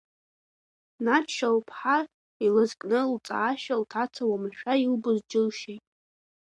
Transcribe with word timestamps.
Надшьа 1.05 1.49
лԥҳа 1.57 1.97
илызкны 2.45 2.99
лҵаашьа 3.11 3.75
лҭаца 3.81 4.23
уамашәа 4.29 4.73
илбоз 4.85 5.19
џьылшьеит. 5.29 5.83